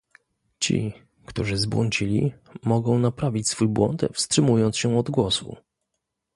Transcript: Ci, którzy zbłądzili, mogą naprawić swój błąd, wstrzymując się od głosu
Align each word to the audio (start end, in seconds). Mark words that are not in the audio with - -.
Ci, 0.59 0.93
którzy 1.25 1.57
zbłądzili, 1.57 2.33
mogą 2.63 2.99
naprawić 2.99 3.49
swój 3.49 3.67
błąd, 3.67 4.03
wstrzymując 4.13 4.77
się 4.77 4.97
od 4.97 5.09
głosu 5.11 5.55